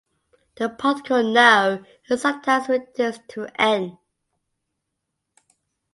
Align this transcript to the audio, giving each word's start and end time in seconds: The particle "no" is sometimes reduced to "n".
The 0.55 0.67
particle 0.67 1.21
"no" 1.21 1.83
is 2.09 2.23
sometimes 2.23 2.67
reduced 2.67 3.21
to 3.29 3.45
"n". 3.61 3.99